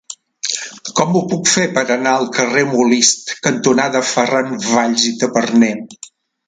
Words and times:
Com 0.99 1.17
ho 1.19 1.21
puc 1.33 1.51
fer 1.51 1.65
per 1.75 1.83
anar 1.97 2.13
al 2.21 2.27
carrer 2.39 2.65
Molist 2.73 3.37
cantonada 3.49 4.05
Ferran 4.17 4.53
Valls 4.67 5.11
i 5.13 5.17
Taberner? 5.25 5.75